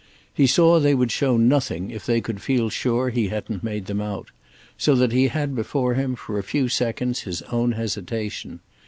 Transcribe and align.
He 0.33 0.47
saw 0.47 0.79
they 0.79 0.95
would 0.95 1.11
show 1.11 1.37
nothing 1.37 1.91
if 1.91 2.07
they 2.07 2.21
could 2.21 2.41
feel 2.41 2.71
sure 2.71 3.11
he 3.11 3.27
hadn't 3.27 3.63
made 3.63 3.85
them 3.85 4.01
out; 4.01 4.31
so 4.75 4.95
that 4.95 5.11
he 5.11 5.27
had 5.27 5.53
before 5.53 5.93
him 5.93 6.15
for 6.15 6.39
a 6.39 6.43
few 6.43 6.69
seconds 6.69 7.19
his 7.19 7.43
own 7.51 7.73
hesitation. 7.73 8.61